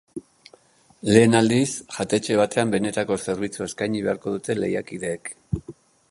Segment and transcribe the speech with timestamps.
[1.09, 1.67] Lehen aldiz,
[1.97, 5.31] jatetxe batean benetako zerbitzua eskaini beharko dute lehiakideek.